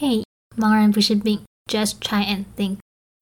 [0.00, 0.22] 嘿，
[0.56, 2.76] 茫然不是病，Just try and think。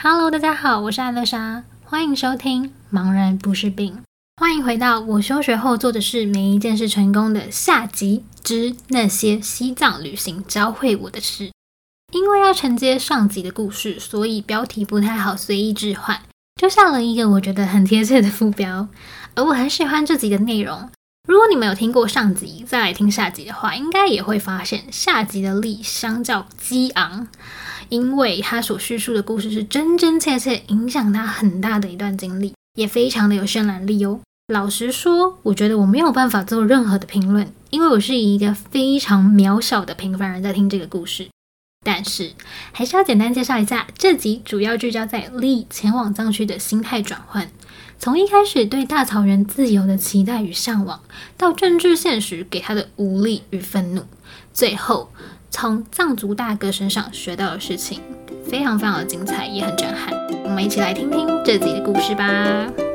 [0.05, 3.95] Hello，大家好，我是艾乐莎，欢迎收听《茫然不是病》，
[4.39, 11.51] 欢迎回到我休学后做的事没一件事成功的下集之那些西藏旅行教会我的事。
[12.13, 16.21] 因为要承接上集的故事，所以标题不太好随意置换，
[16.61, 18.87] 就下了一个我觉得很贴切的副标。
[19.35, 20.91] 而我很喜欢这集的内容。
[21.27, 27.27] 如果你们有听过上集，再来听下集的话，应该也会发现下集的力相较激昂，
[27.89, 34.21] 因为他所叙述的故事是真真切切影响他很大的一段经历，也非常的有渲染力哦。
[34.53, 41.27] 老实说，我觉得我没有办法做任何的评论，因为我是以一个非常渺小的平凡人在听这个故事。
[41.87, 42.33] 但是，
[42.73, 47.49] 还是要简单介绍一下，这集主要聚焦在力前往藏区的心态转换。
[47.97, 51.01] 从一开始对大草原自由的期待与向往，
[51.39, 54.03] 到政治现实给他的无力与愤怒，
[54.53, 55.13] 最后
[55.49, 58.01] 从藏族大哥身上学到的事情，
[58.51, 60.13] 非常非常的精彩，也很震撼。
[60.43, 62.86] 我们一起来听听这集的故事吧。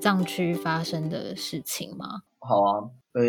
[0.00, 2.22] 藏区发生的事情吗？
[2.38, 3.22] 好啊，呃，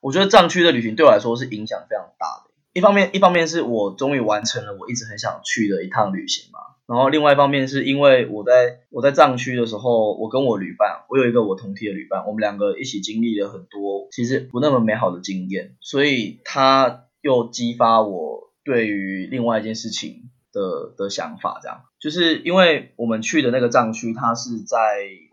[0.00, 2.50] 我觉得藏区的旅行对我来说是影响非常大的。
[2.74, 6.58] 一方面，一方面是我终于完成了我一直很想去的一趟旅行嘛。
[6.86, 21.84] 然后，另外一方面是因为我在我在藏区的时候，我跟我旅伴，我有一个我同梯的旅伴，我们两个一起经历了很多其实不那么美好的经验，所以他又激发我对于另外一件事情的的想法，这样。
[21.98, 24.76] 就是因为我们去的那个藏区，它是在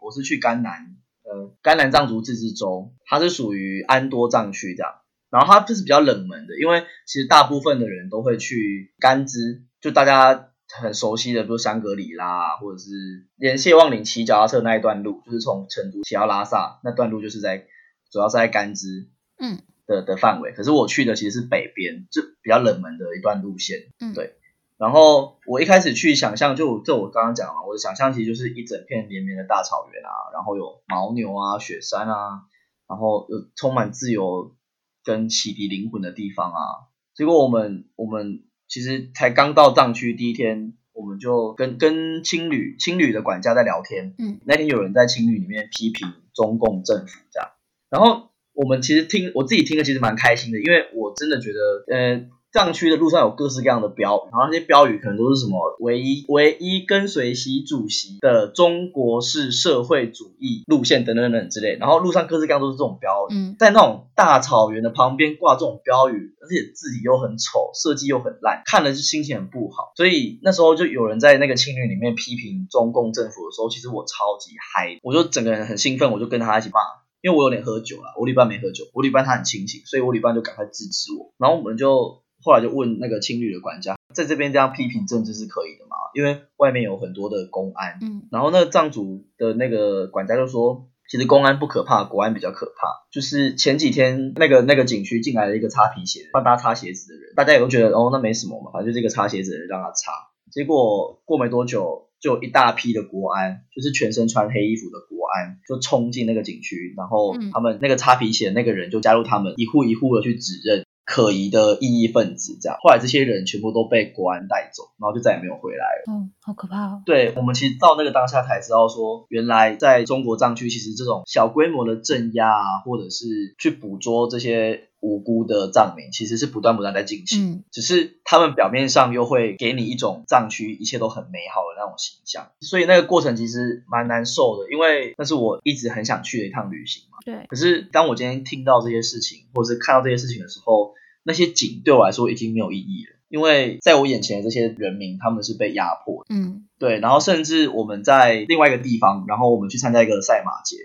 [0.01, 4.93] 我是去甘南，呃，甘南藏族自治州，它是属于安多藏区这样，
[5.29, 12.89] 然后它就是比较冷门的，因为其实大部分的人都会去甘孜，就大家很熟悉的，比如香格里拉，或者是
[13.35, 17.65] 连谢望岭骑脚踏车那一段路，就是从成都骑到拉萨那段路，就是在
[18.11, 19.07] 主要是在甘孜，
[19.39, 19.59] 嗯。
[19.89, 24.35] 的的范围，可是我去的其实是北边，就比较冷门的一段路线，嗯，对。
[24.79, 32.43] 然后我一开始去想象，就就我刚刚讲了，我的想象其实就是一整片连绵的大草原啊，然后有牦牛啊、雪山啊，
[32.87, 34.55] 然后有充满自由
[35.03, 36.87] 跟洗涤灵魂的地方啊。
[37.13, 47.49] 结果我们我们其实才刚到藏区第一天，我们就跟跟青旅青旅的管家在聊天，嗯，那天有人在青旅里面批评中共政府这样，
[47.89, 52.29] 然后我们其实听我自己听的其实蛮开心的，因为我真的觉得，呃。
[52.51, 63.33] 藏区的路上有各式各样的标语，然后那些标语可能都是什么唯一唯一跟随习主席的中国式社会主义路线等等等等之类，然后路上各式各样都是这种标语。
[63.33, 69.91] 嗯，在那种大草原的旁边挂这种标语，而且字体又很丑，设计又很烂，看了就心情很不好。
[69.95, 76.79] 所以那时候就有人在那个青旅里面批评中共政府的时候，其实我超级嗨，我就整个人很兴奋，我就跟他一起骂，
[77.21, 82.23] 因为我有点喝酒了，我礼拜没喝酒，我礼拜他很清醒，所以我礼拜就赶快制止我，然后我们就。
[82.41, 85.95] 后来就问那个青旅的管家，在这边这样批评政治是可以的吗？
[86.13, 87.99] 因为外面有很多的公安。
[88.01, 92.87] 嗯，然后那个藏族的那个管家就说，其实公安不可怕，国安比较可怕。
[93.11, 100.11] 就是前几天那个那个景区进来了一个擦皮鞋，帮大家擦鞋子的人，大家也都觉得哦，那没什么嘛，反正就是一个擦鞋子的人让他擦。
[100.51, 110.85] 结果过没多久，就一大批的国安，就是全身穿黑衣服的国安，就冲进那个景区，然后他们那个擦皮鞋的那个人就加入他们，一户一户的去指认。
[111.09, 116.03] 可疑的异议分子，这样，后来这些人全部都被国安带走，然后就再也没有回来了。
[116.07, 117.01] 嗯，好可怕哦。
[117.03, 127.53] 对，我们其实到那个当下才知道说，原来在中国藏区，其实这种小规模的镇压啊，或者是去捕捉这些无辜的藏民，其实是不断不断在进行。
[127.53, 137.17] 嗯，只是他们表面上又会给你一种藏区一切都很美好的那种形象，所以那个过程其实蛮难受的，因为那是我一直很想去的一趟旅行嘛。
[137.25, 137.47] 对。
[137.47, 140.93] 可是当我今天听到这些事情，或者是看到这些事情的时候，
[141.23, 146.33] 那些景对我来说已经没有意义了，因为在我眼前的这些人民，他们是被压迫的。
[146.33, 146.99] 嗯，对。
[146.99, 150.77] 然后甚至我们在另外一个地方，然后我们去参加一个赛马节。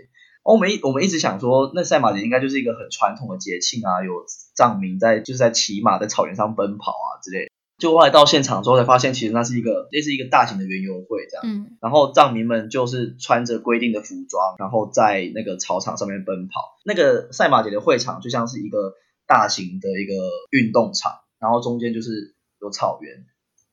[0.42, 4.12] 哦我们一我们一直想说，那赛马节应该就是一个很传统的节庆啊，有
[4.54, 7.50] 藏民在就是在骑马在草原上奔跑啊之类的。
[7.78, 11.46] 就后来到现场之后才发现，其实那是一个类似一个大型的园游会这样。
[11.46, 11.76] 嗯。
[11.80, 16.60] 然后藏民们就是穿着规定的服装，然后在那个草场上面奔跑。
[16.84, 18.92] 那个赛马节的会场就像是一个。
[19.26, 20.12] 大型的一个
[20.50, 23.24] 运动场，然后中间就是有草原，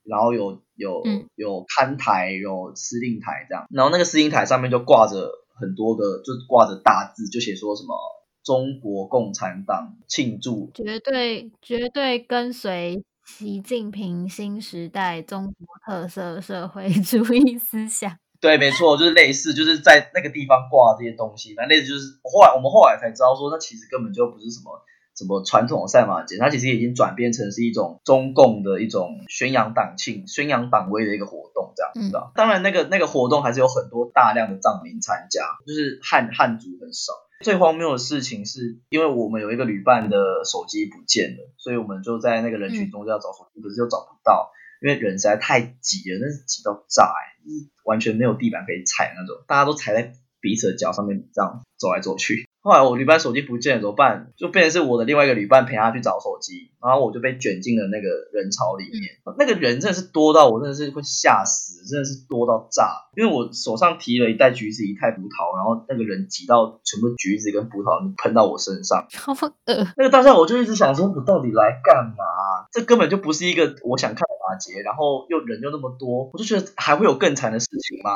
[0.03, 1.03] 然后有有
[1.35, 7.95] 有看台，有司令台这样，然后那个司令台上面就挂着很多个，就挂着大字，就写说什么
[8.43, 18.17] 中国共产党庆祝，绝对绝对跟随习近平新时代中国特色社会主义思想。
[18.41, 24.81] 对，没错，就是类似，就是在那个地方挂这些东西，反正类似就是后来我们后来才知道说，那其实根本就不是什么
[25.15, 32.19] 什么传统的赛马节，它其实已经转变成是一种中共的一种宣扬党庆、宣扬党威的一个活动，这样子的。
[32.19, 37.13] 嗯、当然，那个那个活动还是有很多大量的藏民参加，就是汉汉族很少。
[37.41, 44.51] 最荒谬的事情是，因为我们有一个旅伴的手机不见了，所以我们就在那个人群中就要找手机，可是又找不到。
[44.81, 52.47] 因为人实在太挤了，那是挤到炸哎，就是完全没有地板可以踩那种，大家都踩在彼此的脚上面，这样走来走去。
[52.63, 54.31] 后来我旅伴手机不见了怎么办？
[54.37, 59.01] 就变成是我的另外一个旅伴陪他去找手机，然后我就被卷进了那个人潮里面。
[59.39, 63.09] 那个人真的是多到我真的是会吓死，真的是多到炸。
[63.15, 69.87] 因为我手上提了一袋橘子，一袋葡萄，然后那个人挤到全部橘子跟葡萄喷到我身上，好恶。
[69.97, 72.69] 那个当下我就一直想说，我到底来干嘛？
[72.71, 78.11] 这根本就不是一个我想看的马节，然后又人又那么多，我就觉得还会有更惨的事情吗？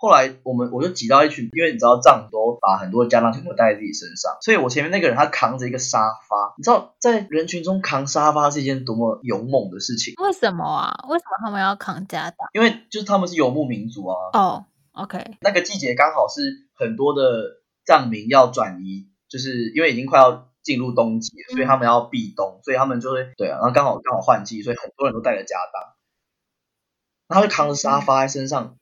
[0.00, 5.98] 后来我们我就挤到一群，因为你知道藏都把很多家当全部带在自己身上，所以我前面那个人他扛着一个沙
[6.28, 10.14] 发，你知道在人群中扛沙发是一件多么勇猛的事情？
[10.22, 11.04] 为什么啊？
[11.08, 12.48] 为什么他们要扛家当？
[12.52, 14.14] 因为就是他们是游牧民族啊。
[14.34, 15.36] 哦、oh,，OK。
[15.40, 25.97] 那个季节刚好是很多的藏民要转移，就是因为已经快要进入冬季，所以他们要避冬，所以他们就会对啊，然后刚好刚好换季，所以很多人都带着家当。
[27.28, 28.76] 然后就扛着沙发在身上，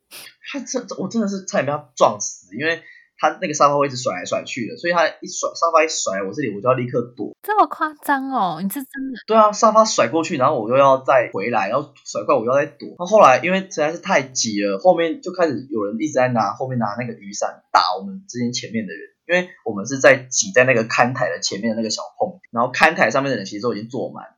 [0.53, 2.83] 他这我真的是差点被他撞死，因为
[3.19, 7.35] 他那个沙发会一直甩来甩去的，所以他一甩沙发一甩我这里，我就要立刻躲。
[7.43, 8.61] 这么夸张哦？
[8.63, 9.19] 你是真的？
[9.27, 12.95] 对啊，沙发甩过去，然后我又要再回来，然后甩过来我又要再躲。
[12.99, 24.36] 那后来因为实在是太挤了，后面就开始有人一直在拿后面拿那个雨伞打我们之前前面的人，因为我们是在挤在那个看台的前面的那个小空，然后看台上面的人其实都已经坐满。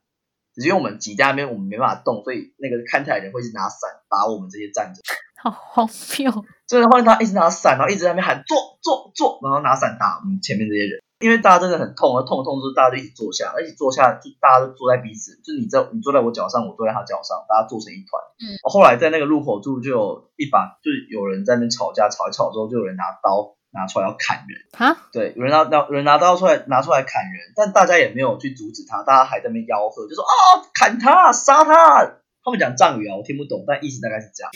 [0.59, 4.99] 只是因为我们挤在那边，我们没办法动，所以那个看台的人会是拿伞打我们这些站着。
[5.39, 5.87] 好荒
[6.19, 6.29] 谬！
[6.67, 10.99] 真的，换他一直拿伞，然后一直在那边喊坐坐坐，然后拿伞打我们前面这些人。
[11.19, 18.19] 因为大家真的很痛，而痛痛之后大家就一起坐下，一起坐下，就大家都坐在彼此，就你在你坐在我脚上，我坐在他脚上，大家坐成一团。
[18.39, 18.55] 嗯。
[18.63, 23.55] 后来在那个入口处就有一把，就有人在那边吵架，吵一吵之后就有人拿刀。
[23.71, 32.15] 拿出来要砍人哈，对，有人拿拿有人拿刀出来拿出来砍人，但大家也没有去阻止他，大家还在那边吆喝，就说啊、哦、砍他杀他。
[32.41, 34.51] 他们讲藏语啊，我听不懂，但意思大概是这样。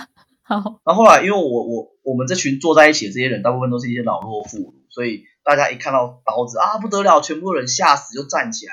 [0.42, 8.72] 好，然后后来因为我我我们这群坐在一起的这些人，大部分都是一些老弱妇孺，所以大家一看到刀子啊不得了，全部人吓死就站起来。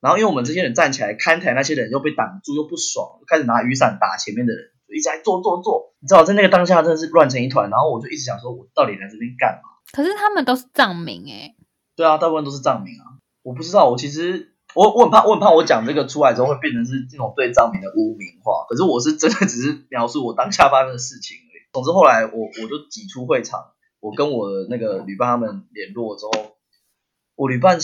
[0.00, 4.70] 然后因为我们这些人站起来，看台那些人又被挡住又不爽，开始拿雨伞打前面的人。
[4.92, 7.70] 一直在做做做，你知道，在那个当下真的是乱成一团。
[7.70, 9.80] 然后我就一直想说，我到底来这边干嘛？
[9.92, 11.54] 可是他们都是藏民诶。
[11.96, 13.18] 对啊，大部分都是藏民啊。
[13.42, 18.66] 我不知道，我其实我我很怕，我很怕我讲这个出来之后会变成是这种对藏民的污名化。
[18.68, 21.62] 可是我是真的只是描述我当下发生的事情而已。
[21.72, 23.60] 总之后来我我就挤出会场，
[24.00, 26.56] 我跟我的那个旅伴他们联络之后，
[27.36, 27.78] 我旅伴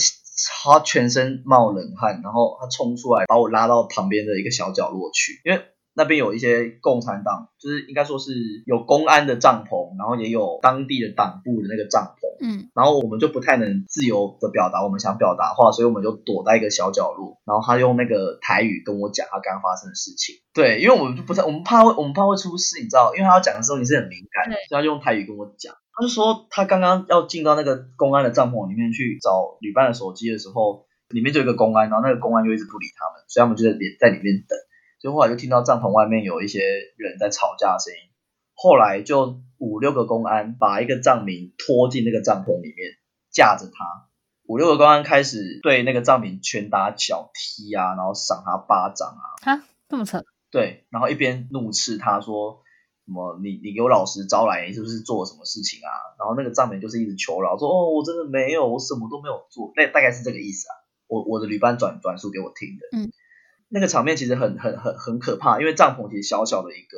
[0.63, 5.65] 他全身冒冷汗，然后他冲出来把我拉到旁边的一个小角落去，因为。
[5.93, 8.31] 那边有一些共产党，就是应该说是
[8.65, 34.57] 有公安的帐篷，然后也有当地的党部的那个帐篷，嗯，然后我们就不太能自由的表达我们想表达的话，所以我们就躲在一个小角落，然后他用那个台语跟我讲他刚刚发生的事情，对，因为我们就不太，我们怕会，我们怕会出事，你知道，因为他要讲的时候你是很敏感，对，所以他就用台语跟我讲，他就说他刚刚要进到那个公安的帐篷里面去找旅伴的手机的时候，里面就有一个公安，然后那个公安就一直不理他们，所以他们就在里在里面等。
[35.01, 36.59] 就后来就听到帐篷外面有一些
[36.95, 37.99] 人在吵架的声音，
[38.53, 42.91] 后来就五六个公安把一个藏民拖进那个帐篷里面，
[43.31, 44.09] 架着他，
[44.45, 50.23] 五六个公安开始对那个藏民拳打脚踢啊，然后赏他巴掌啊，啊，这么扯？
[50.51, 52.61] 对，然后一边怒斥他说
[53.05, 55.89] 什么你你给我老实招来，你是不是做了什么事情啊？
[56.19, 60.73] 然后那个藏民就是一直求饶说哦我真的没有，我什么都没有做，那大概是这个意思啊，
[61.07, 63.11] 我我的旅伴转转述给我听的，嗯。
[63.73, 66.97] 那个场面其实很很很很可怕，因为帐篷其实小小的一个，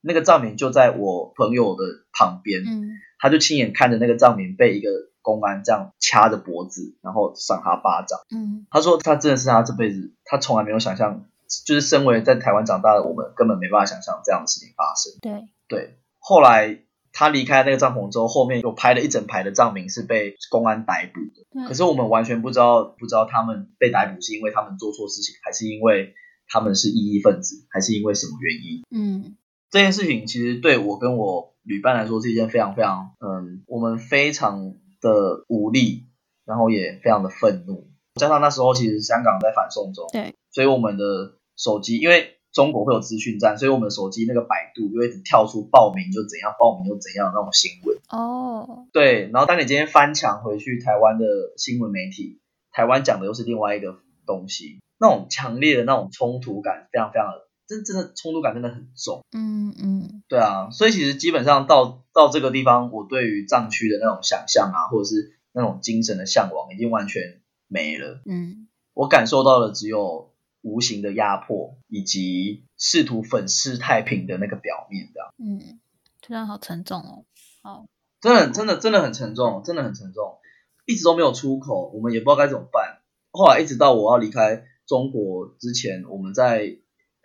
[0.00, 4.90] 那个藏民就在我朋友的旁边，嗯，他就亲眼看着那个藏民被一个
[5.22, 11.24] 公安这样掐着脖子，然后赏他巴掌，嗯，他说他真的是他这辈子他从来没有想象，
[11.64, 15.48] 就是身为在台湾长大的我们根本没办法想象这样的事情发生，对。
[15.68, 16.80] 对，后来。
[17.18, 21.48] 他离开那个帐篷之后，后面有拍了一整排的藏民是被公安逮捕的。
[21.52, 26.14] 嗯、可是我们完全不知道，不知道他们被逮捕是因为他们做错事情，还是因为
[26.46, 28.84] 他们是异议分子，还是因为什么原因？
[28.92, 29.36] 嗯，
[29.68, 36.06] 这件事情其实对我跟我旅伴来说是一件非常非常，嗯，我们非常的无力，
[36.44, 37.90] 然后也非常的愤怒。
[38.14, 47.98] 加上那时候其实香港在反送中，对，所以我们的手机，因为中国会有资讯站，所以我们的手机那个百度就会跳出报名就怎样，报名就怎样那种新闻。
[48.10, 51.24] 哦，对，然后当你今天翻墙回去台湾的
[51.56, 52.40] 新闻媒体，
[52.72, 57.48] 台湾讲的又是另外一个东西，那种强烈的那种冲突感非常非常的。
[57.68, 68.22] 真真的冲突感真的很重，嗯嗯，对啊，所以其实基本上到到这个地方，我对于藏区的那种想象啊，或者是那种精神的向往，已经完全没了。
[68.24, 70.27] 嗯，我感受到的只有
[70.62, 75.34] 无形的压迫，以及试图粉饰太平的那个表面，这样。
[75.38, 75.80] 嗯，
[76.20, 77.24] 突然好沉重哦，
[77.62, 77.86] 好，
[78.20, 80.38] 真的真的真的很沉重，真的很沉重，
[80.86, 83.00] 一直都没有出口，我们也不知道该怎么办。
[83.30, 86.78] 后来一直到我要离开中国之前，我们在。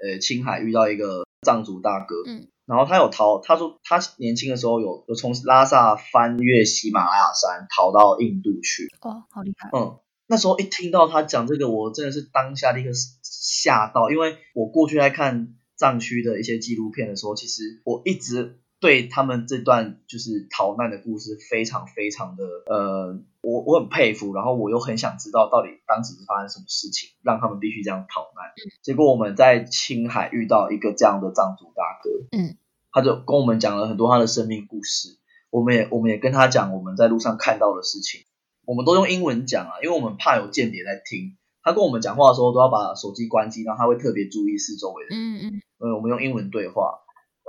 [0.04, 9.98] 呃，青海遇到一个藏族大哥，嗯，然后他有逃，他说他年轻的时候有有从拉萨翻越喜马拉雅山逃到印度去，哦，好厉害，嗯，
[10.28, 12.90] 那时候一听到他讲这个，我真的是当下立刻
[13.22, 18.60] 吓到，因为我过去在看藏区的一些纪录片的时候，其实我一直。
[18.80, 28.52] 对他们这段就是逃难的故事，非常非常的呃，我我很佩服，然后我又很想知道到底当时是发生什么事情，让他们必须这样逃难。
[28.82, 32.58] 结果我们在青海遇到一个这样的藏族大哥，嗯，
[32.92, 35.18] 他就跟我们讲了很多他的生命故事，
[35.50, 38.26] 我们也我们也跟他讲我们在路上看到的事情，
[38.66, 41.38] 我们都用英文讲啊，因为我们怕有间谍在听。
[41.62, 47.00] 他跟我们讲话的时候都要把手机关机，然后他会特别注意四周围的，嗯嗯，呃，我们用英文对话，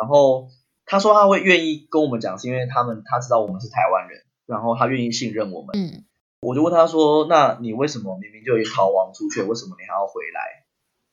[0.00, 0.48] 然后。
[0.86, 5.70] 他说他会愿意跟我们讲，是因为他们他知道我们是台湾人，然后他愿意信任我们。
[5.72, 6.04] 嗯，
[6.42, 10.66] 我就问他说：“那你为什么明明就已经逃亡出去，为什么你还要回来？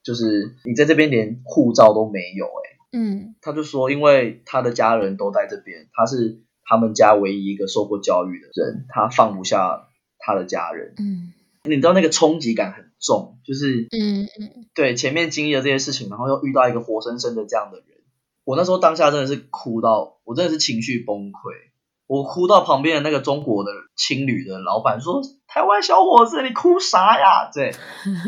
[0.03, 2.51] 就是你在这边连护照都没有、欸？”
[2.91, 9.87] 哎，嗯，他就说：“因为他的家人都在这边，他是他们家唯一一个受过教育的人，他放不下
[10.21, 17.85] 他的家人。”嗯，你知道那个冲击感很重，就是嗯嗯，对，前面经历了这些事情，然后又遇到一个活生生的这样的人。
[18.43, 21.53] 我那时候当下真的是哭到，我真的是情绪崩溃，
[22.07, 27.71] 我哭到旁边的那个中国的青旅的老板说：“台湾小伙子，你哭啥呀？”对，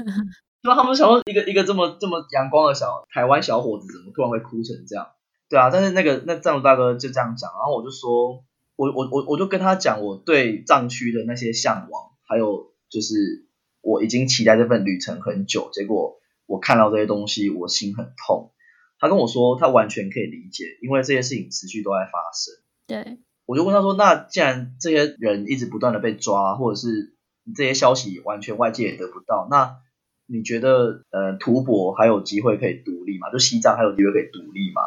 [0.62, 5.08] 就他们想说一个一个这么这么阳光的小台湾小伙子，怎么突然会哭成这样？
[5.50, 8.44] 对啊，但是那个那藏族大哥就这样讲，然后我就说，
[8.84, 13.48] 我我我我就跟他讲我对藏区的那些向往，还有就是
[13.82, 18.52] 我已经期待这份旅程很久，结果我看到这些东西，我心很痛。
[19.00, 22.54] 他跟我说，他完全可以理解，因为这些事情持续都在发生。
[22.86, 27.16] 对，我就问他说：“那既然这些人一直不断的被抓，或者是
[27.56, 29.78] 这些消息完全外界也得不到，那
[30.26, 33.32] 你觉得呃，吐蕃还有机会可以独立吗？
[33.32, 34.82] 就西藏还有机会可以独立吗？”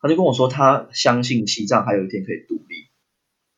[0.00, 2.88] 他就跟我说，他相信西藏还有一天可以独立，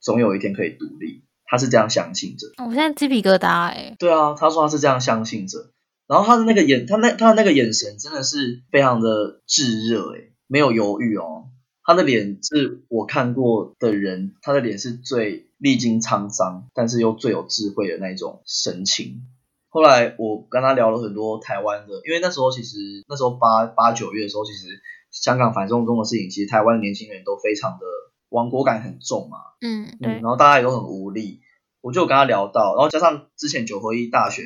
[0.05, 2.49] 总有一天可以独立，他是这样相信着。
[2.63, 3.97] 我现在鸡皮疙瘩哎。
[3.99, 5.71] 对啊，他说他是这样相信着。
[6.07, 11.47] 然后他的那个眼，他那他的那个眼神真的是非常的炙热，诶，没有犹豫哦。
[11.83, 19.23] 他的脸是我看过的人，他的脸是最历经沧桑，但是又最有智慧的那种神情。
[19.71, 22.77] 后来我跟他聊了很多台湾的，因为那时候其实
[23.09, 24.81] 那时候八八九月的时候，其实
[25.11, 27.87] 香港反送中的事情，其实台湾年轻人都非常的
[28.35, 31.41] 亡国感很重嘛，嗯，对，嗯，然后大家也都很无力。
[31.81, 34.45] 我就跟他聊到，然后加上之前九合一大选。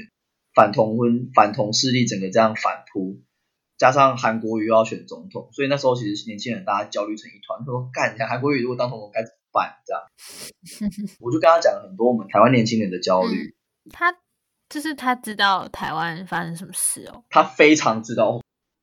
[0.54, 3.20] 反同婚、反同势力整个这样反扑，
[3.76, 7.60] 加上韩国瑜又要选总统，所以那时候其实年轻人大家焦虑成一团。
[7.60, 10.02] 他说：“干一下韩国瑜如果当总统该怎么办？”这样，
[11.20, 13.36] 我就跟他讲了很多我们台湾年轻人的焦虑。
[13.36, 13.54] 嗯、
[13.92, 14.12] 他
[14.68, 18.40] 就是他知道台湾发生什么事哦，他非常知道，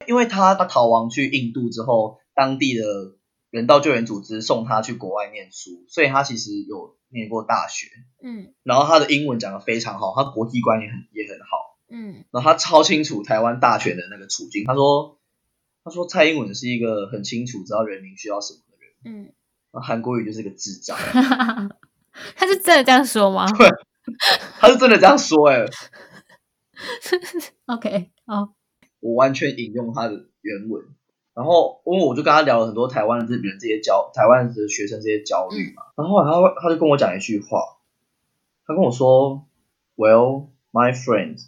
[0.07, 2.85] 因为他他逃亡去印度之后，当地的
[3.55, 7.87] 人道救援组织送他去国外念书，所以他其实有念过大学。
[8.21, 11.79] 嗯，然后他的英文讲得非常好，他国际观也很也很好。
[11.87, 14.65] 嗯，然后他超清楚台湾大选的那个处境。
[14.65, 15.21] 他说，
[15.85, 18.91] 他说蔡英文是一个很清楚知道人民需要什么的人。
[19.05, 19.33] 嗯，
[19.81, 20.97] 韩国瑜就是个智障。
[20.97, 23.49] 他是真的这样说吗？
[23.57, 23.69] 对，
[24.59, 25.47] 他是真的这样说。
[25.47, 25.65] 哎
[27.67, 28.53] ，OK，好，
[28.99, 30.83] 我完全引用他的原文。
[31.35, 35.83] 然后，因为我就跟他聊了很多台湾的这边这些焦，台湾的学生这些焦虑嘛。
[35.95, 37.59] 然后他他就跟我讲一句话，
[38.65, 39.45] 他跟我说
[39.95, 41.39] ，Well, my friend.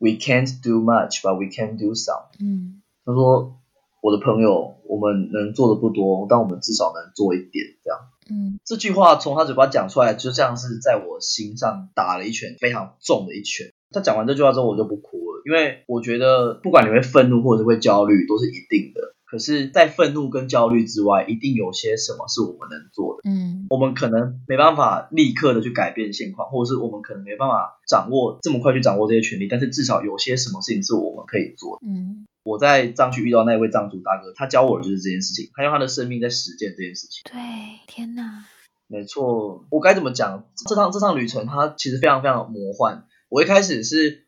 [0.00, 2.26] We can't do much, but we can do some。
[2.38, 3.58] 嗯，他说
[4.00, 7.98] ：“我的朋友，我们能做的不多，但我们至少能做一点。”这样。
[8.30, 13.72] 嗯，这句话从他嘴巴讲出来，就像是在我心上打了一拳，非常重的一拳。
[13.90, 19.16] 他讲完这句话之后，我就不哭了，因为我觉得，不管你会愤怒或者是会焦虑，都是一定的。
[19.30, 23.28] 可是，在愤怒跟焦虑之外，一定有些什么是我们能做的。
[23.28, 31.86] 嗯，我们可能没办法立刻的去改变现况，或者是我们可能没办法掌握这么快去掌握这些权利，但是至少有些什么事情是我们可以做的。
[31.86, 37.22] 嗯，我在藏区遇到那位藏族大哥，他教我的就是这件事情，他用他的生命在实践这件事情。
[37.30, 37.38] 对，
[37.86, 38.46] 天哪，
[38.86, 40.44] 没错，我该怎么讲？
[40.66, 43.04] 这趟这趟旅程它其实非常非常魔幻。
[43.28, 44.24] 我一开始是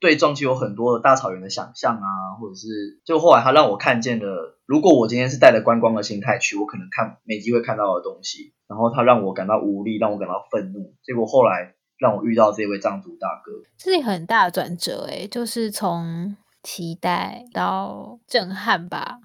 [0.00, 8.54] 对藏区有很多的大草原的想象啊，或者是就后来他让我看见了，如果我今天是带着观光的心态去，我可能看没机会看到的东西。
[8.66, 10.94] 然后他让我感到无力，让我感到愤怒。
[11.02, 19.18] 结果后来让我遇到这位藏族大哥，这是很大的转折诶，就是从期待到震撼吧，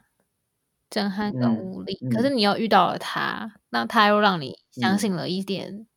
[0.89, 1.97] 震撼跟无力。
[2.01, 5.87] 嗯嗯、可是你又遇到了他，那他又让你相信了一点，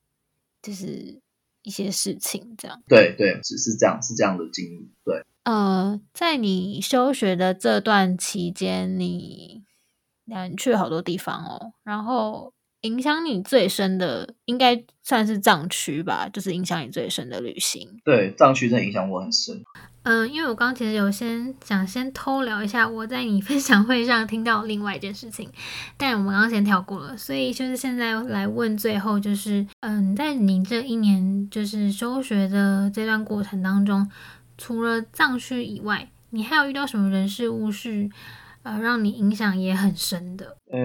[0.62, 1.20] 就是。
[1.68, 4.90] 一些事情，这样对对，只是这样，是这样的经历。
[5.04, 9.64] 对，呃，在你休学的这段期间，你，
[10.24, 11.74] 你去了好多地方哦。
[11.84, 17.88] 然后影响你最深的，应该算是藏区吧，就是影响你最深的旅行。
[18.04, 19.62] 对，藏区真的影响我很深。
[20.04, 25.50] 嗯，因为我刚刚其实有先想先偷聊一下我在你 分享会上听到另外一件事情，
[25.96, 34.08] 但我们刚刚先跳过了，所以就是现在来问最后就是，嗯，在你这一年就是休学的这段过程当中，
[34.56, 38.08] 除了藏区以外，你还有遇到什么人事物是？
[38.68, 40.58] 呃，让你影响也很深的。
[40.70, 40.78] 呃，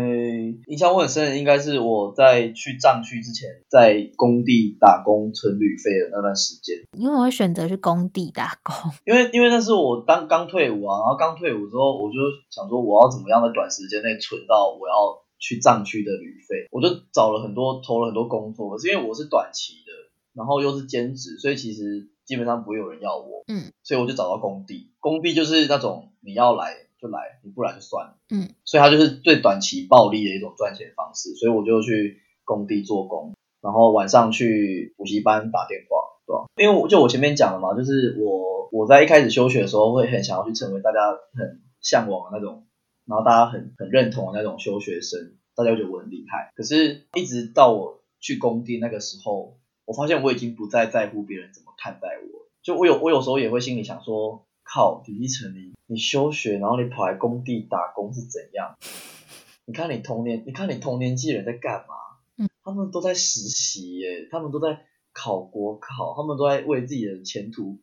[0.67, 6.77] 影响我很深的应该是我在去藏区之前，在工地打工存旅费的那段时间。
[6.97, 8.73] 因为我会选择去工地打工，
[9.03, 12.15] 因为因为那是我当刚退伍啊，然后刚退伍之后，我就
[12.49, 18.69] 想说我要怎么样在短时间内存到我要去藏区的旅费，我就找了很多，投了很多工作。
[18.69, 19.91] 可是因为我是短期的，
[20.33, 23.43] 然后又是兼职，所以其实基本上不会有人要我。
[23.47, 26.82] 嗯，所以我就找到工地，工地就是那种你要来。
[27.03, 28.15] 就来，你不来就算了。
[28.29, 36.45] 嗯，所以他就是最短期暴利的一种赚钱方式，所以我就去工地做工，然后晚上去补习班打电话，对吧？
[36.55, 42.65] 因为我就我前面讲了嘛，就是我我在一开始休学的时候会很想要去成为大家很向往的那种，
[43.05, 46.53] 然后大家很很认同的那种休学生，大家会觉得我很厉害。
[46.55, 54.45] 可是，一直到我去工地那个时候，我发现我已经不再在乎别人怎么看待我，就我有我有时候也会心里想说。
[54.63, 58.75] 靠，李依晨，你你休学，然后你跑来工地打工是怎样？
[59.65, 61.95] 你看你同年，你看你同年纪人在干嘛？
[62.37, 64.81] 嗯，他们都在实习耶，他们都在
[65.13, 67.79] 考国考，他们都在为自己的前途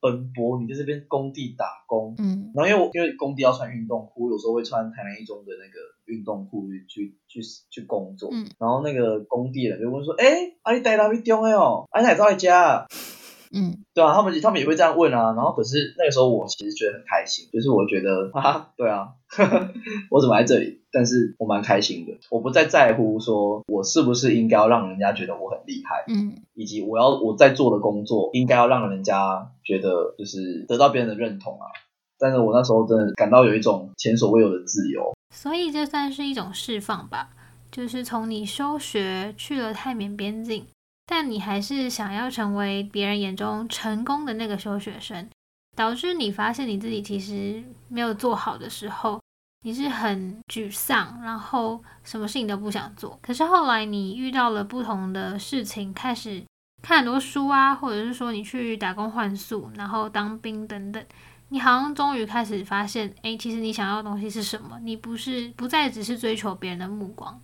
[0.00, 0.60] 奔波。
[0.60, 7.40] 你在这边工地打工，嗯，然后因为我因为工地要穿运动裤，有时候会穿台南一中的那个运动裤去去去
[7.70, 12.86] 去工作，嗯，然后那个工地人就问说，哎、欸，啊你台南一中的哦，啊你哪在家？
[13.52, 19.70] 嗯，对啊，他们他们也会这样问啊，然后可是那个时候我其实觉得很开心，就是我觉得哈哈，对啊呵呵，
[20.10, 20.80] 我怎么来这里？
[20.90, 31.66] 但是我蛮开心的，我不再在乎说我是不是应该要让人家觉得我很厉害，嗯，以及我要我在做的工作应该要让人家觉得就是得到别人的认同啊。
[32.18, 37.30] 但是我那时候真的感到有一种前所未有的自由，所以这算是一种释放吧，
[37.70, 40.64] 就是从你休学去了泰缅边境。
[41.04, 45.28] 但你还是想要成为别人眼中成功的那个休学生，
[45.76, 49.20] 导致你发现你自己其实没有做好的时候，
[49.64, 53.18] 你是很沮丧，然后什么事情都不想做。
[53.20, 56.42] 可是后来你遇到了不同的事情，开始
[56.80, 61.04] 看很多书啊，或者是说你去打工换宿，然后当兵等等，
[61.48, 64.78] 你好像终于开始发现，诶，其实你想要的东西是什么？
[64.80, 67.38] 你不是不再只是追求别人的目光，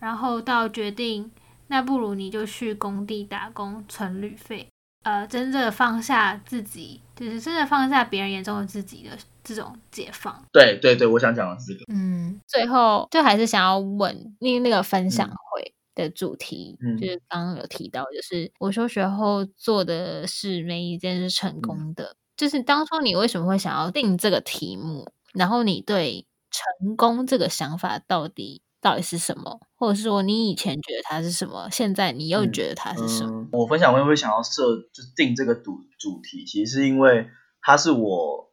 [0.00, 1.30] 然后到决定。
[1.68, 4.68] 那不如你就去工地打工存旅费，
[5.02, 10.44] 呃，真正放下自己，就是真的放下别人眼中的自己的这种解放。
[10.52, 11.84] 对对对，我想讲的是这个。
[11.92, 22.04] 嗯，最后就还是想要问那那个分享会的主题，嗯、就是刚刚有提到，就是我休学后做的事没一件是成功的。
[22.04, 25.08] 嗯、就是当初你为什么会想要定这个题目？
[25.34, 28.62] 然后你对成功这个想法到底？
[28.86, 33.40] 到底是什么，或者是说你以前觉得它是什么，现在你又觉得它是什么？
[33.40, 37.26] 嗯嗯、我分享会不会想要设就定这个主主题，其实是因为
[37.60, 38.52] 它是我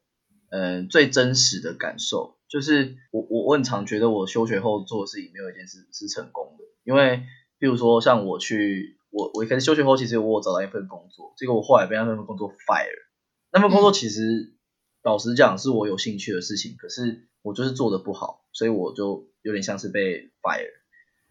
[0.49, 7.21] 嗯、呃、最真实的感受，就是我我我很常觉得我休学后做的事情没有一件事是成功的，因为
[7.59, 13.05] 比如说像我去我我一开始休学后，其实我有找到一份工作，结果我后来被那份工作 fire，
[13.51, 14.57] 那份工作其实、嗯、
[15.03, 19.27] 老实讲是我有兴趣的事情，可是我就是做的不好，所以我就。
[19.43, 20.71] 有点像是被 fire，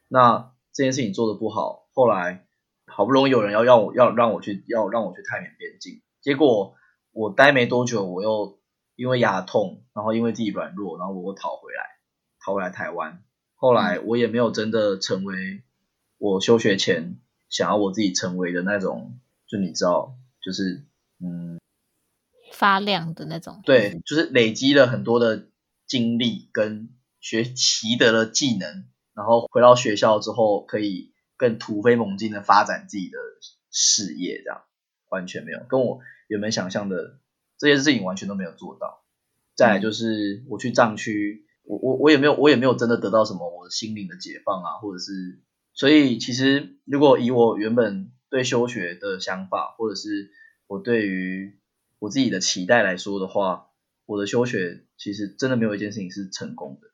[0.06, 2.46] 那这件事情做的不好，后来
[2.84, 6.74] 好不容易有人要要我要让我去要让我去泰缅边境，结果
[7.12, 8.60] 我待没多久，我又
[8.96, 11.86] 因为牙痛，然后因为自己软弱，然后我又逃回来，
[12.44, 15.62] 逃回来台湾，后来我也没有真的成为
[16.18, 20.84] 我休学前想要我自己成为的那种，就你知道，就是
[21.18, 21.61] 嗯。
[22.62, 23.60] 发亮的那种。
[23.64, 25.48] 对，就是累积了很多的
[25.84, 33.18] 经历跟学习得了技能，然后回到学校之后可以更突飞猛进的发展自己的
[33.72, 34.62] 事业，这样
[35.08, 35.98] 完全没有跟我
[36.28, 37.18] 原本想象的
[37.58, 39.02] 这些事情完全都没有做到。
[39.56, 45.40] 再来就是我去藏区，我我我也没有我也没有真的得到什么我心灵的解放啊，或者是
[45.74, 50.30] 所以其实如果以我原本对休学的想法，或者是
[50.68, 51.58] 我对于
[52.02, 53.68] 我自己的期待来说的话，
[54.06, 56.88] 我的休学其实真的没有一件事情是成功的。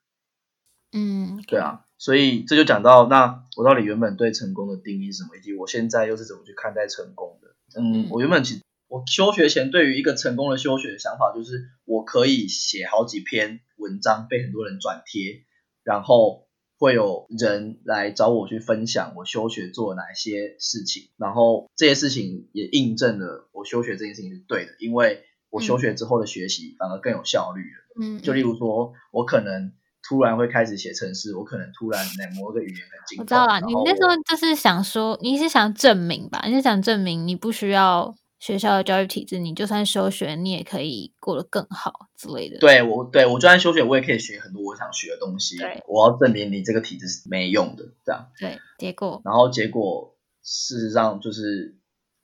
[0.91, 7.55] 嗯，对啊，所以这就讲到那我到底原本对成功的定义是什么，以及我现在又是怎么去看待成功的。
[7.81, 15.43] 嗯，我原本其实我休学前对于一个成功的休学的想法，就是我可以写好几篇文章被很多人转贴，
[15.83, 16.47] 然后。
[16.81, 28.01] 会有人来找我去分享我休学做了哪些事情，然后这些事情也印证了我休学这件事情是对的，因为我休学之后的学习反而更有效率了。
[28.01, 33.23] 嗯，就例如说，我可能突然会开始写程式，我可能突然来某个语言很精通。
[33.23, 36.41] 我知道了，你那时候就是想说，你是想证明吧？
[36.47, 38.15] 你是想证明你不需要。
[38.39, 42.57] 学校的教育体制，你就算休学，你也可以过得更好之类的。
[42.59, 45.57] 对我，对我就算休学，我也可以学很多我想学的东西。
[45.57, 48.29] 对，我要证明你这个体制是没用的，这样。
[48.39, 49.21] 对，结果。
[49.25, 51.78] 然后结果，事实上就是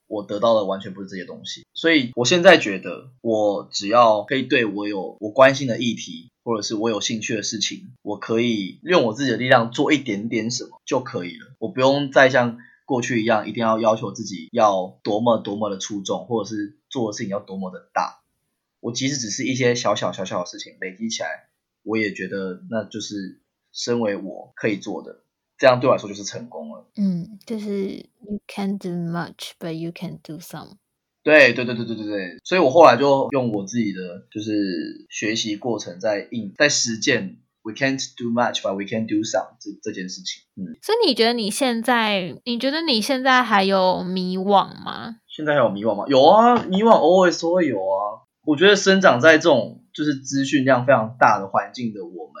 [0.06, 1.64] 我得到的完全不是这些东西。
[1.74, 11.54] 所以我现在觉得，我只要可以对我有我关心的议题，或者是我有兴趣的事情，我可以用我自己的力量做一点点什么就可以了。
[11.58, 12.58] 我不用再像。
[12.88, 18.20] 过去一样，一定要要求自己要多么多么的出众，或者是做的事情要多么的大。
[18.78, 21.48] 我即使只是一些小小小小的事情累积起来，
[21.82, 23.40] 我也觉得那就是
[23.72, 25.24] 身为我可以做的，
[25.58, 26.86] 这样对我来说就是成功了。
[26.96, 30.76] 嗯，就是 you can't do much, but you can do some。
[31.22, 37.38] 对对对对对对对，所以我后来就用我自己的就是学习过程在应在实践。
[37.62, 40.44] We can't do much, but we can do some 这这件事情。
[40.54, 45.16] 嗯，所以你觉得你现在，你觉得你现在还有迷惘吗？
[45.26, 46.04] 现在还有迷惘吗？
[46.06, 48.22] 有啊，迷惘 always 都会有啊。
[48.44, 52.34] 我觉得生长在这种就是资讯量非常大的环境的我们，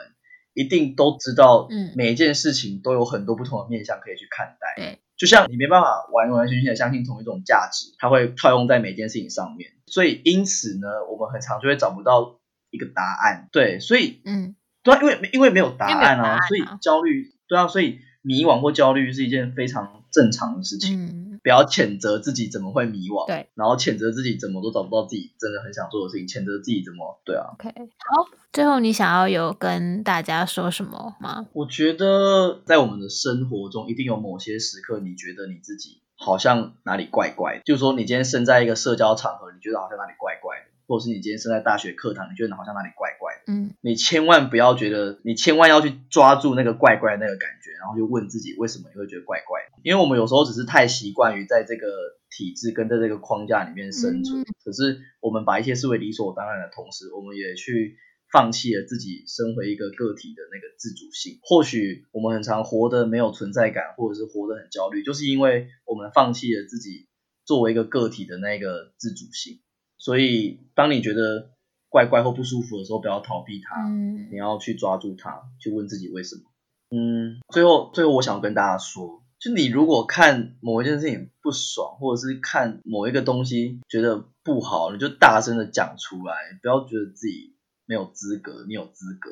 [0.56, 4.74] 一定都知道，嗯，每一件事情都有很多不同的面向可以去看待。
[4.76, 9.70] 对，就像你没办法完完全全的相信同一种价值，它会套用在每件事情上面。
[9.86, 12.40] 所以因此呢，我们很常就会找不到
[12.70, 13.48] 一个答案。
[13.52, 14.56] 对，所以嗯。
[14.82, 21.06] 对啊，因为因为没有答案啊，啊所以焦虑，对啊，所以迷惘或焦虑是一件非常正常的事情。
[21.06, 27.54] 嗯，不要谴责自己怎么会迷惘，对，然后谴责自己怎么都找不到自己真的很想做的事情，谴责自己怎么，对啊。
[27.54, 31.46] OK，好，最后你想要有跟大家说什么吗？
[31.52, 40.74] 我觉得在我们的生活中，一定有某些时刻，你觉得你自己好像哪里怪怪的，就是说你今天身在一个社交场合，你觉得好像哪里怪怪的。
[40.88, 49.60] 或者是你今天身在大学课堂，你觉得好像哪里怪怪的，嗯，你千万不要觉得，你千万要去抓住那个怪怪的那个感觉，然后就问自己为什么你会觉得怪怪？
[49.82, 51.86] 因为我们有时候只是太习惯于在这个
[52.28, 57.96] 体制跟在这个框架里面生存，嗯，可是我们把一些视为理所当然的同时，我们也去
[58.32, 61.38] 放弃了自己身为一个个体的那个自主性。
[61.42, 67.06] 或许我们很常活得没有存在感，或者是活得很焦虑，就是因为我们放弃了自己
[67.44, 69.60] 作为一个个体的那个自主性。
[69.98, 71.52] 所以，当你觉得
[71.96, 76.42] 怪怪或不舒服的时候，不要逃避它，嗯，你要去抓住它，去问自己为什么。
[76.90, 87.56] 嗯，最后，最后我想跟大家说，就你如果看某一件事情不爽，或者是看某一个东西觉得不好，你就大声的讲出来，不要觉得自己
[87.86, 89.30] 没有资格，你有资格。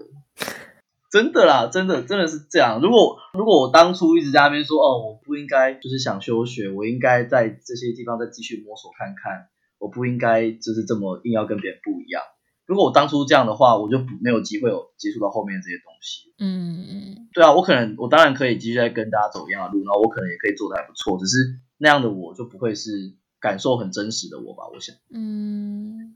[1.11, 2.81] 真的啦，真的，真的是这样。
[2.81, 9.49] 如果如果我当初一直在那边说，哦，我不应该，就是想休学，我应该在这些地方再继续摸索看看。
[9.79, 12.23] 我不应该就是这么硬要跟别人不一样。
[12.67, 16.33] 如果我当初这样的话，我就没有机会有接触到后面这些东西。
[16.39, 24.97] 嗯嗯，对啊，我可能我当然可以继续在跟大家走一样的路，然后我可能也可以做的还不错，只是那样的我就不会是感受很真实的我吧，我想。
[25.13, 26.15] 嗯，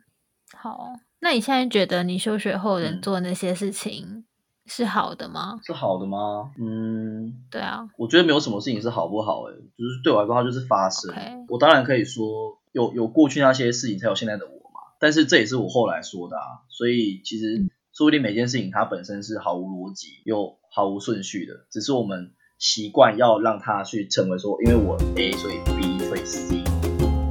[0.57, 4.25] 好，那你现在觉得你休学后人做那些事情
[4.67, 5.61] 是好的吗？
[5.65, 6.51] 是好的吗？
[6.59, 11.13] 嗯，对啊，我觉得没有什么事情是好不好，欸，诶，就是对我来说，它就是发生。
[11.49, 12.57] 我当然可以说。
[12.73, 14.58] 有有过去那些事情，才有现在的我嘛。
[14.99, 26.63] 但是这也是我后来说的啊，所以其实说不定每件事情它本身是毫无逻辑又毫无顺序的，只是我们习惯要让它去成为说，因为我 A 所以 B 所以 C，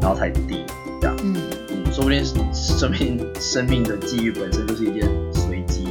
[0.02, 0.66] 然后才 D
[1.02, 1.16] 这样。
[1.22, 1.36] 嗯
[1.70, 5.84] 嗯，说不定生命生命的际遇本身就是一件随机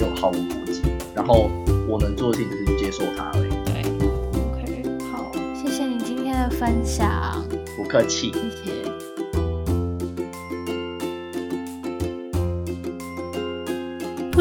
[0.00, 0.82] 又毫无逻辑，
[1.14, 1.50] 然后
[1.88, 3.50] 我能做的事情就是去接受它而已。
[3.64, 3.82] 对
[4.38, 7.42] ，OK，好，谢谢你今天的分享。
[7.76, 8.30] 不客气。
[8.32, 8.91] 谢谢。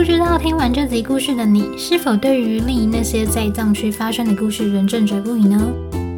[0.02, 5.62] 不知道听完这集故事的你，是否对于丽那些在藏区发生的故事仍震惴不已呢？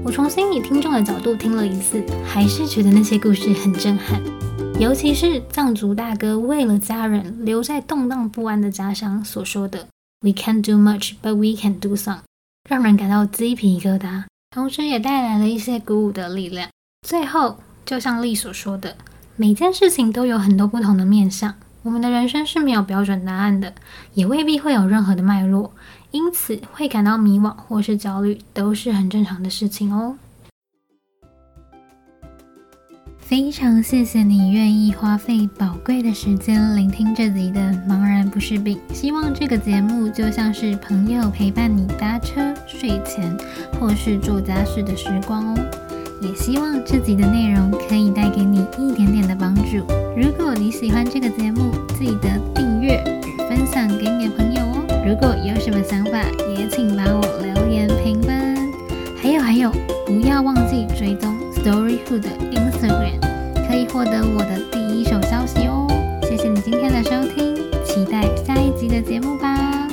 [0.06, 4.22] 我重新以听众的角度听了一次，还是觉得那些故事很震撼。
[4.80, 9.86] 尤其是藏族大哥为了家人留在动荡不安的家乡所说的
[10.22, 12.19] “We can't do much, but we can do some”，
[12.69, 16.69] 让人感到鸡皮疙瘩，同时也带来了一些鼓舞的力量。
[17.06, 18.96] 最后，就像丽所说的，
[19.36, 21.56] 每件事情都有很多不同的面向。
[21.84, 23.74] 我们的人生是没有标准答案的，
[24.13, 25.72] 也未必会有任何的脉络，
[26.12, 30.17] 因此会感到迷惘或是焦虑，都是很正常的事情哦。
[33.19, 43.36] 非常谢谢你愿意花费宝贵的时间聆听这集的《茫然不是病》，希望这个节目就像是朋友陪伴你搭车、睡前
[43.80, 45.83] 或是做家事的时光哦。
[46.24, 49.86] 也希望这集的内容可以带给你一点点的帮助。
[50.16, 54.86] 如果你喜欢这个节目，记得订阅与分享给你的朋友哦。
[55.06, 56.24] 如果有什么想法，
[56.58, 58.56] 也请把我留言评分。
[59.22, 59.70] 还有还有，
[60.06, 63.20] 不要忘记追踪 Storyhood 的 Instagram，
[63.68, 65.88] 可以获得我的第一手消息哦。
[66.24, 69.93] 谢谢你今天的收听，期待下一集的节目吧。